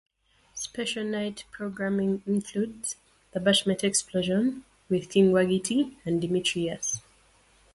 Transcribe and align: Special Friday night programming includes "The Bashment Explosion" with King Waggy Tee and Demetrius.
Special 0.55 1.03
Friday 1.03 1.09
night 1.25 1.43
programming 1.51 2.23
includes 2.25 2.95
"The 3.33 3.39
Bashment 3.39 3.83
Explosion" 3.83 4.65
with 4.89 5.11
King 5.11 5.31
Waggy 5.31 5.63
Tee 5.63 5.95
and 6.05 6.19
Demetrius. 6.19 7.01